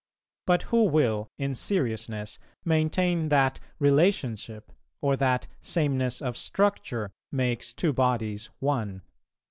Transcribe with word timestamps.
But 0.47 0.63
who 0.73 0.85
will 0.85 1.27
in 1.37 1.53
seriousness 1.53 2.39
maintain 2.65 3.29
that 3.29 3.59
relationship, 3.77 4.71
or 4.99 5.15
that 5.17 5.45
sameness 5.59 6.23
of 6.23 6.35
structure, 6.35 7.11
makes 7.31 7.71
two 7.71 7.93
bodies 7.93 8.49
one? 8.57 9.03